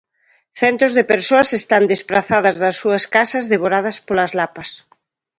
Centos 0.61 0.91
de 0.97 1.03
persoas 1.13 1.49
están 1.61 1.83
desprazadas 1.93 2.55
das 2.63 2.75
súas 2.81 3.03
casas 3.15 3.45
devoradas 3.53 3.97
polas 4.07 4.31
lapas. 4.39 4.69